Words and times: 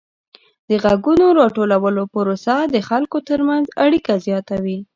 د 0.69 0.71
غږونو 0.83 1.25
راټولولو 1.39 2.01
پروسه 2.13 2.55
د 2.73 2.75
خلکو 2.89 3.17
ترمنځ 3.29 3.65
اړیکه 3.85 4.13
زیاتوي. 4.25 4.79